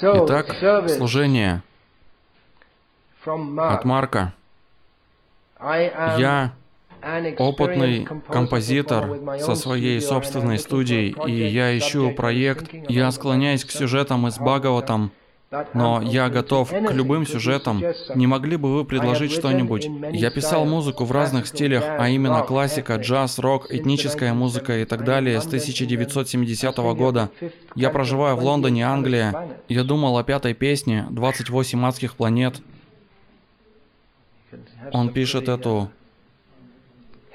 [0.00, 0.56] Итак,
[0.88, 1.62] служение
[3.24, 4.32] от Марка.
[5.60, 6.52] Я
[7.38, 12.70] опытный композитор со своей собственной студией, и я ищу проект.
[12.88, 15.12] Я склоняюсь к сюжетам из Бхагаватам,
[15.74, 17.82] но я готов к любым сюжетам.
[18.14, 19.88] Не могли бы вы предложить что-нибудь?
[20.12, 25.04] Я писал музыку в разных стилях, а именно классика, джаз, рок, этническая музыка и так
[25.04, 27.30] далее с 1970 года.
[27.74, 29.58] Я проживаю в Лондоне, Англия.
[29.68, 32.60] Я думал о пятой песне «28 адских планет».
[34.92, 35.90] Он пишет эту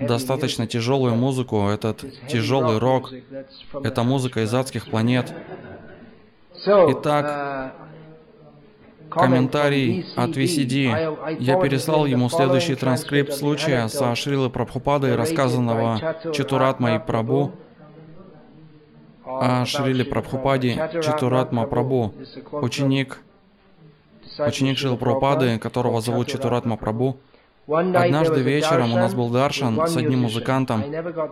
[0.00, 3.12] достаточно тяжелую музыку, этот тяжелый рок,
[3.82, 5.32] это музыка из адских планет.
[6.66, 7.74] Итак,
[9.10, 11.38] комментарий от VCD.
[11.38, 17.52] Я переслал ему следующий транскрипт случая со Шрилы Прабхупадой, рассказанного Чатуратмой Прабу.
[19.24, 22.14] О Шриле Прабхупаде Чатуратма Прабу,
[22.50, 23.18] ученик,
[24.38, 27.18] ученик Шрилы Прабхупады, которого зовут Чатуратма Прабу.
[27.68, 30.82] Однажды вечером у нас был даршан с одним музыкантом.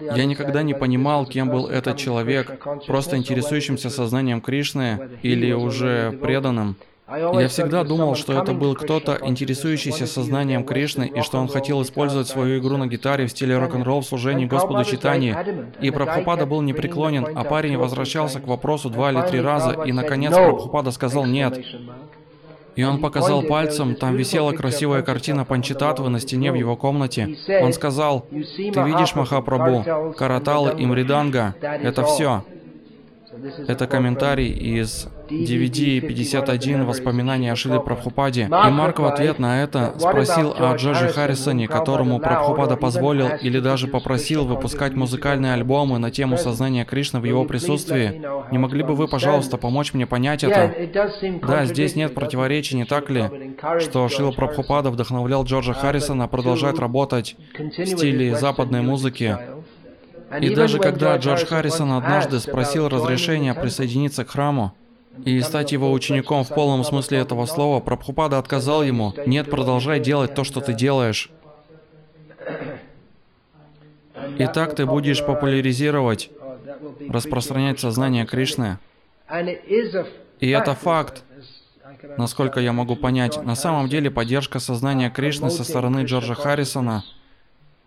[0.00, 6.76] Я никогда не понимал, кем был этот человек, просто интересующимся сознанием Кришны или уже преданным.
[7.16, 12.28] Я всегда думал, что это был кто-то, интересующийся сознанием Кришны, и что он хотел использовать
[12.28, 15.36] свою игру на гитаре в стиле рок-н-ролл в служении Господу Читани.
[15.80, 20.34] И Прабхупада был непреклонен, а парень возвращался к вопросу два или три раза, и наконец
[20.34, 21.58] Прабхупада сказал «нет».
[22.76, 27.36] И он показал пальцем, там висела красивая картина Панчитатвы на стене в его комнате.
[27.62, 31.54] Он сказал, «Ты видишь Махапрабху, Караталы и Мриданга?
[31.60, 32.44] Это все».
[33.66, 38.42] Это комментарий из DVD 51 «Воспоминания о Шиле Прабхупаде».
[38.44, 43.88] И Марк в ответ на это спросил о Джорджи Харрисоне, которому Прабхупада позволил или даже
[43.88, 48.22] попросил выпускать музыкальные альбомы на тему сознания Кришны в его присутствии.
[48.50, 50.72] Не могли бы вы, пожалуйста, помочь мне понять это?
[51.42, 53.56] Да, здесь нет противоречий, не так ли?
[53.80, 59.38] Что Шила Прабхупада вдохновлял Джорджа Харрисона продолжать работать в стиле западной музыки,
[60.40, 64.74] и даже когда Джордж Харрисон однажды спросил разрешения присоединиться к храму,
[65.24, 70.34] и стать его учеником в полном смысле этого слова, Прабхупада отказал ему, «Нет, продолжай делать
[70.34, 71.30] то, что ты делаешь».
[74.38, 76.30] И так ты будешь популяризировать,
[77.08, 78.78] распространять сознание Кришны.
[80.40, 81.22] И это факт,
[82.16, 83.42] насколько я могу понять.
[83.44, 87.04] На самом деле поддержка сознания Кришны со стороны Джорджа Харрисона.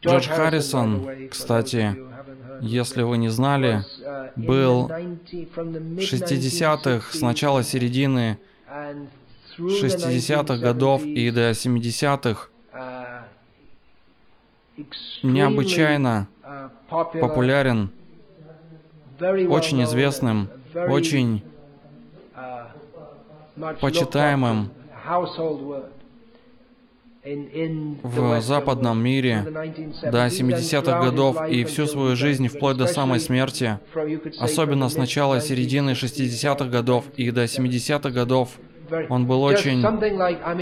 [0.02, 1.96] Джордж Харрисон, кстати,
[2.62, 3.84] если вы не знали,
[4.36, 8.38] был 60-х, с начала середины
[9.58, 12.50] 60-х годов и до 70-х
[15.24, 16.28] необычайно
[16.88, 17.90] популярен,
[19.20, 21.44] очень известным, очень
[23.82, 24.70] почитаемым
[27.24, 29.44] в западном мире
[30.04, 33.80] до 70-х годов и всю свою жизнь вплоть до самой смерти,
[34.40, 38.58] особенно с начала середины 60-х годов и до 70-х годов,
[39.10, 39.84] он был очень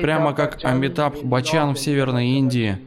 [0.01, 2.79] прямо как Амитабх Бачан в Северной Индии.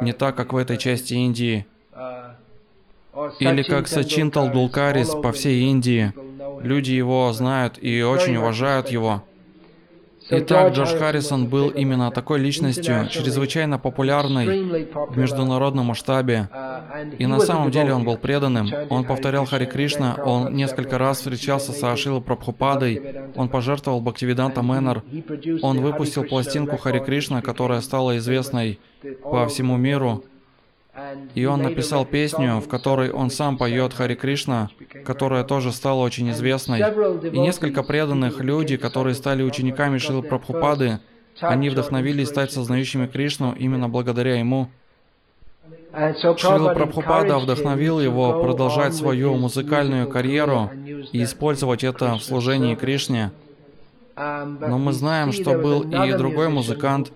[0.00, 1.66] Не так, как в этой части Индии.
[3.40, 6.12] Или как Сачин Талдулкарис по всей Индии.
[6.62, 9.24] Люди его знают и очень уважают его.
[10.30, 16.48] Итак, Джордж Харрисон был именно такой личностью, чрезвычайно популярной в международном масштабе.
[17.18, 18.68] И на самом деле он был преданным.
[18.90, 25.02] Он повторял Хари Кришна, он несколько раз встречался с Ашилой Прабхупадой, он пожертвовал Бхактивиданта Мэннер,
[25.62, 28.78] он выпустил пластинку Хари Кришна, которая стала известной
[29.22, 30.24] по всему миру.
[31.34, 34.70] И он написал песню, в которой он сам поет Хари Кришна,
[35.04, 36.80] которая тоже стала очень известной.
[37.30, 41.00] И несколько преданных людей, которые стали учениками Шилы Прабхупады,
[41.40, 44.68] они вдохновились стать сознающими Кришну именно благодаря ему.
[46.36, 50.70] Шрила Прабхупада вдохновил его продолжать свою музыкальную карьеру
[51.12, 53.30] и использовать это в служении Кришне.
[54.18, 57.12] Но мы знаем, что был и другой музыкант,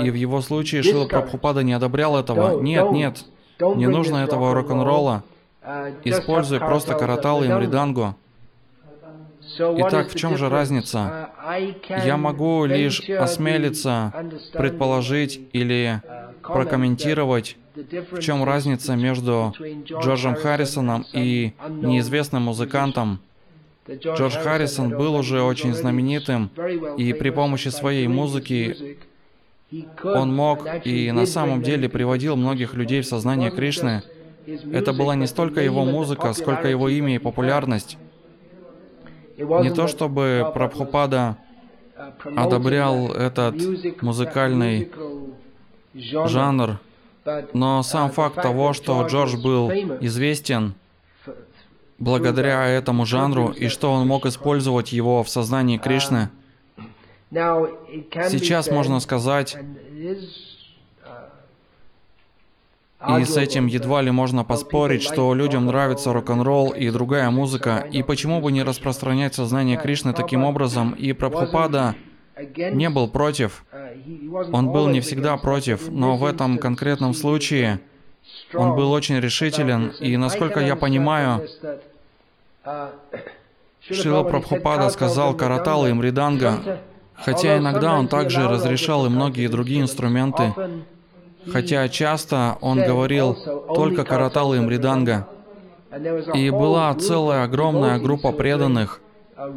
[0.00, 2.60] и в его случае Шила Прабхупада не одобрял этого.
[2.60, 3.24] Нет, нет,
[3.60, 5.24] не нужно этого рок-н-ролла.
[6.04, 8.14] Используй просто каратал и мридангу.
[9.58, 11.30] Итак, в чем же разница?
[12.04, 14.12] Я могу лишь осмелиться
[14.52, 16.00] предположить или
[16.42, 17.56] прокомментировать,
[18.10, 19.54] в чем разница между
[19.86, 23.20] Джорджем Харрисоном и неизвестным музыкантом,
[23.90, 26.50] Джордж Харрисон был уже очень знаменитым,
[26.96, 28.96] и при помощи своей музыки
[30.02, 34.02] он мог и на самом деле приводил многих людей в сознание Кришны.
[34.72, 37.98] Это была не столько его музыка, сколько его имя и популярность.
[39.36, 41.36] Не то чтобы Прабхупада
[42.24, 43.54] одобрял этот
[44.00, 44.90] музыкальный
[45.94, 46.78] жанр,
[47.52, 49.70] но сам факт того, что Джордж был
[50.00, 50.74] известен
[51.98, 56.30] благодаря этому жанру и что он мог использовать его в сознании Кришны,
[57.30, 59.56] сейчас можно сказать,
[63.06, 68.02] и с этим едва ли можно поспорить, что людям нравится рок-н-ролл и другая музыка, и
[68.02, 71.94] почему бы не распространять сознание Кришны таким образом, и Прабхупада
[72.56, 73.64] не был против.
[74.52, 77.80] Он был не всегда против, но в этом конкретном случае
[78.54, 81.46] он был очень решителен, и насколько я понимаю,
[83.90, 86.80] Шила Прабхупада сказал Каратал и Мриданга,
[87.14, 90.54] хотя иногда он также разрешал и многие другие инструменты,
[91.52, 93.36] хотя часто он говорил
[93.74, 95.28] только Каратал и Мриданга.
[96.34, 99.00] И была целая огромная группа преданных,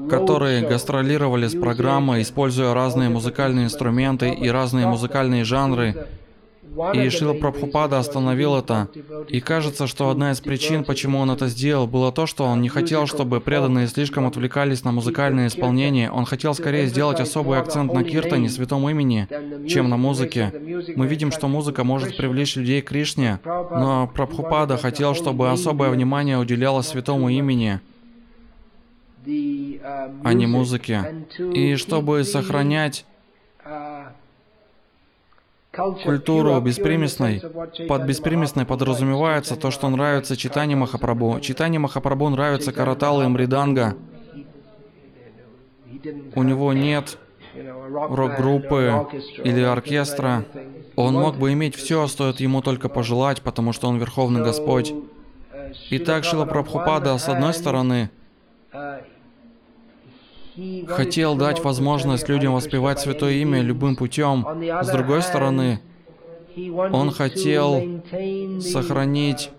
[0.09, 6.07] которые гастролировали с программой, используя разные музыкальные инструменты и разные музыкальные жанры.
[6.93, 8.87] И Шила Прабхупада остановил это.
[9.27, 12.69] И кажется, что одна из причин, почему он это сделал, было то, что он не
[12.69, 16.11] хотел, чтобы преданные слишком отвлекались на музыкальное исполнение.
[16.11, 19.27] Он хотел скорее сделать особый акцент на киртане, святом имени,
[19.67, 20.53] чем на музыке.
[20.95, 26.37] Мы видим, что музыка может привлечь людей к Кришне, но Прабхупада хотел, чтобы особое внимание
[26.37, 27.81] уделялось святому имени
[30.23, 31.25] а не музыке.
[31.53, 33.05] И чтобы сохранять
[36.03, 37.41] культуру беспримесной,
[37.87, 41.39] под беспримесной подразумевается то, что нравится Читани Махапрабху.
[41.39, 43.95] Читани Махапрабху нравится Каратала и Мриданга.
[46.35, 47.17] У него нет
[47.89, 49.07] рок-группы
[49.43, 50.45] или оркестра.
[50.95, 54.93] Он мог бы иметь все, стоит ему только пожелать, потому что он Верховный Господь.
[55.89, 58.09] Итак, Шила Прабхупада, с одной стороны,
[60.87, 64.45] хотел дать возможность людям воспевать Святое Имя любым путем.
[64.81, 65.79] С другой стороны,
[66.91, 68.01] он хотел
[68.61, 69.51] сохранить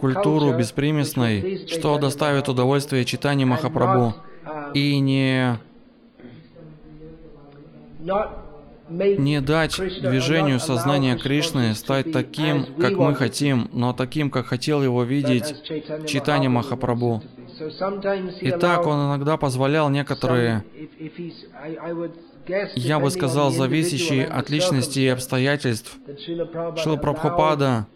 [0.00, 4.14] культуру беспримесной, что доставит удовольствие читанию Махапрабху,
[4.72, 5.58] и не
[8.88, 15.02] не дать движению сознания Кришны стать таким, как мы хотим, но таким, как хотел его
[15.04, 15.54] видеть
[16.06, 17.22] читание Махапрабху.
[18.40, 20.64] Итак, он иногда позволял некоторые,
[22.74, 25.96] я бы сказал, зависящие от личности и обстоятельств.
[26.76, 27.86] Шила Прабхупада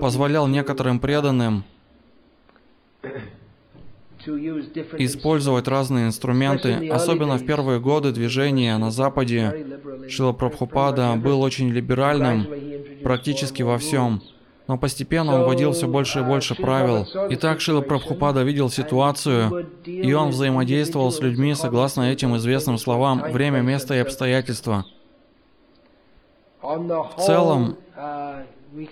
[0.00, 1.64] позволял некоторым преданным
[4.98, 9.66] использовать разные инструменты, особенно в первые годы движения на Западе.
[10.08, 12.46] Шила Прабхупада был очень либеральным
[13.02, 14.22] практически во всем.
[14.68, 17.06] Но постепенно он вводил все больше и больше правил.
[17.30, 23.32] И так Шила Прабхупада видел ситуацию, и он взаимодействовал с людьми согласно этим известным словам
[23.32, 24.84] «время, место и обстоятельства».
[26.60, 27.76] В целом,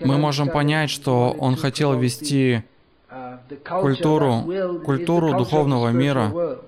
[0.00, 2.64] мы можем понять, что он хотел вести
[3.68, 6.58] культуру, культуру духовного мира,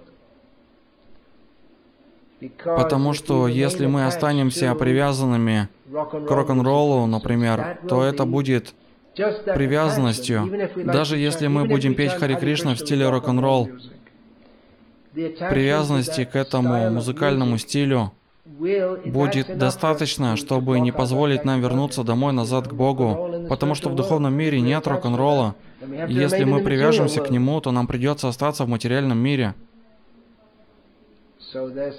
[2.65, 8.75] Потому что если мы останемся привязанными к рок-н-роллу, например, то это будет
[9.55, 10.51] привязанностью,
[10.85, 13.69] даже если мы будем петь Хари Кришна в стиле рок-н-ролл,
[15.13, 18.13] привязанности к этому музыкальному стилю
[19.07, 24.35] будет достаточно, чтобы не позволить нам вернуться домой назад к Богу, потому что в духовном
[24.35, 25.55] мире нет рок-н-ролла.
[26.09, 29.55] Если мы привяжемся к нему, то нам придется остаться в материальном мире.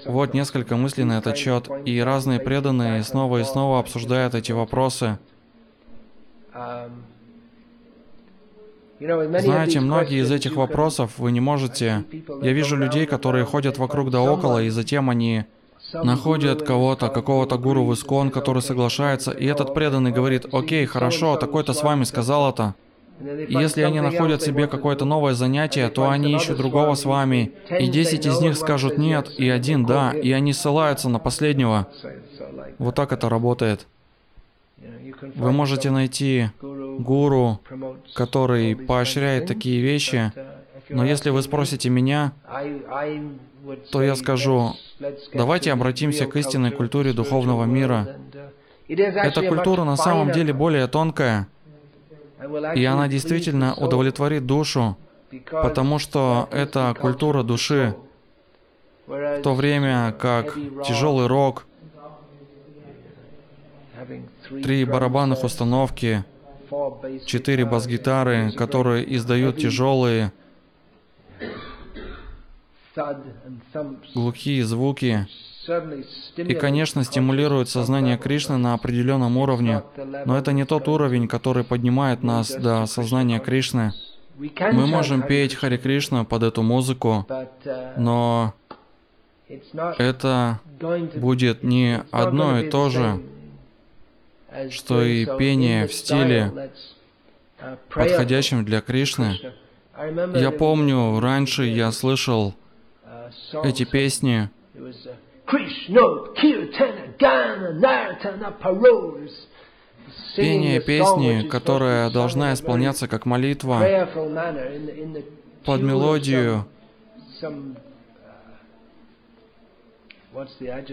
[0.06, 5.18] Вот несколько мыслей на этот счет, и разные преданные снова и снова обсуждают эти вопросы.
[9.00, 12.04] Знаете, многие из этих вопросов вы не можете...
[12.42, 15.44] Я вижу людей, которые ходят вокруг да около, и затем они
[15.94, 21.72] находят кого-то, какого-то гуру в Искон, который соглашается, и этот преданный говорит, окей, хорошо, такой-то
[21.72, 22.74] с вами сказал это.
[23.20, 27.88] И если они находят себе какое-то новое занятие, то они ищут другого с вами, и
[27.88, 31.88] десять из них скажут нет, и один да, и они ссылаются на последнего.
[32.78, 33.86] Вот так это работает.
[35.34, 36.50] Вы можете найти
[37.02, 37.60] гуру,
[38.14, 40.32] который поощряет такие вещи,
[40.88, 42.32] но если вы спросите меня,
[43.90, 44.74] то я скажу,
[45.34, 48.16] давайте обратимся к истинной культуре духовного мира.
[48.88, 51.46] Эта культура на самом деле более тонкая,
[52.74, 54.96] и она действительно удовлетворит душу,
[55.50, 57.94] потому что это культура души,
[59.06, 60.54] в то время как
[60.86, 61.66] тяжелый рок,
[64.62, 66.24] три барабанных установки,
[67.26, 70.32] четыре бас-гитары, которые издают тяжелые
[74.14, 75.26] глухие звуки,
[76.36, 79.82] и, конечно, стимулирует сознание Кришны на определенном уровне,
[80.24, 83.92] но это не тот уровень, который поднимает нас до сознания Кришны.
[84.38, 87.26] Мы можем петь Хари Кришна под эту музыку,
[87.96, 88.54] но
[89.98, 90.60] это
[91.16, 93.20] будет не одно и то же,
[94.70, 96.70] что и пение в стиле,
[97.88, 99.38] подходящем для Кришны.
[100.34, 102.54] Я помню, раньше я слышал
[103.64, 104.48] эти песни,
[110.36, 113.80] Пение песни, которая должна исполняться как молитва
[115.64, 116.66] под мелодию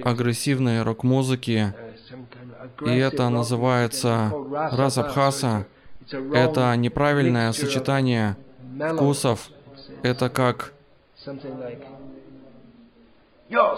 [0.03, 1.73] агрессивной рок-музыки,
[2.85, 4.31] и это называется
[4.71, 5.65] расабхаса.
[6.33, 8.37] Это неправильное сочетание
[8.95, 9.49] вкусов.
[10.03, 10.73] Это как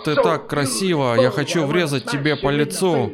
[0.05, 3.11] ты так красиво, я хочу врезать тебе по лицу.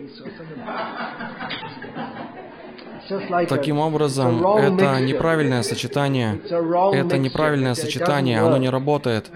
[3.49, 6.39] Таким образом, это неправильное сочетание.
[6.43, 9.31] Это неправильное сочетание, оно не работает.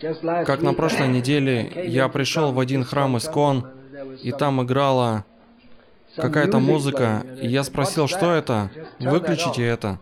[0.00, 3.66] Как на прошлой неделе я пришел в один храм Искон,
[4.22, 5.24] и там играла
[6.16, 8.70] какая-то музыка, и я спросил, что это?
[8.98, 9.98] Выключите это.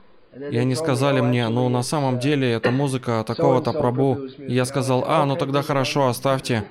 [0.51, 4.17] И они сказали мне, ну на самом деле это музыка такого-то Прабу.
[4.39, 6.65] И я сказал, а, ну тогда хорошо, оставьте.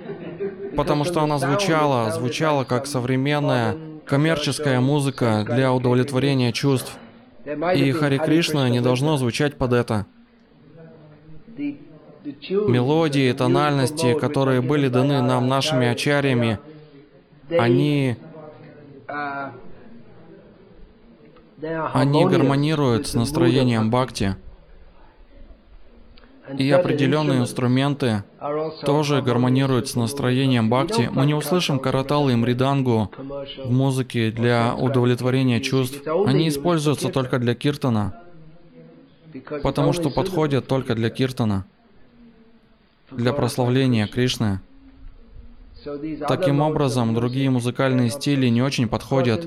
[0.75, 6.97] Потому что она звучала, звучала как современная коммерческая музыка для удовлетворения чувств.
[7.45, 10.05] И Хари Кришна не должно звучать под это.
[12.23, 16.59] Мелодии, тональности, которые были даны нам нашими ачарьями,
[17.49, 18.17] они
[21.93, 24.35] они гармонируют с настроением бхакти.
[26.57, 28.23] И определенные инструменты
[28.85, 31.09] тоже гармонируют с настроением бхакти.
[31.11, 33.11] Мы не услышим караталы и мридангу
[33.63, 36.05] в музыке для удовлетворения чувств.
[36.25, 38.19] Они используются только для киртана,
[39.63, 41.65] потому что подходят только для киртана,
[43.11, 44.59] для прославления Кришны.
[46.27, 49.45] Таким образом, другие музыкальные стили не очень подходят.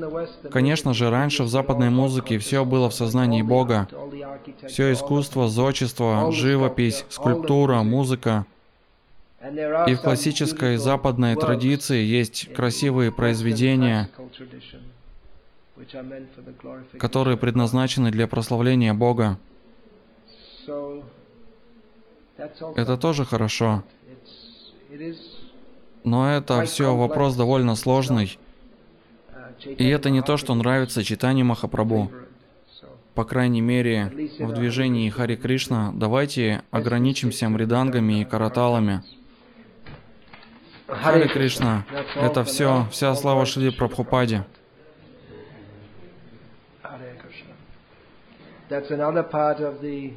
[0.50, 3.88] Конечно же, раньше в западной музыке все было в сознании Бога.
[4.66, 8.44] Все искусство, зодчество, живопись, скульптура, музыка.
[9.86, 14.10] И в классической западной традиции есть красивые произведения,
[16.98, 19.38] которые предназначены для прославления Бога.
[22.38, 23.82] Это тоже хорошо.
[26.04, 28.38] Но это все вопрос довольно сложный.
[29.64, 32.10] И это не то, что нравится читанию Махапрабху.
[33.14, 39.02] По крайней мере, в движении Хари Кришна давайте ограничимся мридангами и караталами.
[40.86, 44.44] Хари Кришна, это все, вся слава Шри Прабхупаде.
[48.68, 50.12] That's another part of the